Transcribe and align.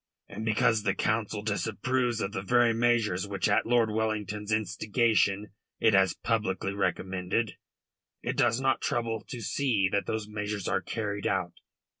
And 0.27 0.43
because 0.43 0.81
the 0.81 0.95
Council 0.95 1.43
disapproves 1.43 2.21
of 2.21 2.31
the 2.31 2.41
very 2.41 2.73
measures 2.73 3.27
which 3.27 3.47
at 3.47 3.67
Lord 3.67 3.91
Wellington's 3.91 4.51
instigation 4.51 5.51
it 5.79 5.93
has 5.93 6.15
publicly 6.23 6.73
recommended, 6.73 7.57
it 8.23 8.35
does 8.35 8.59
not 8.59 8.81
trouble 8.81 9.23
to 9.27 9.41
see 9.41 9.89
that 9.91 10.07
those 10.07 10.27
measures 10.27 10.67
are 10.67 10.81
carried 10.81 11.27
out. 11.27 11.53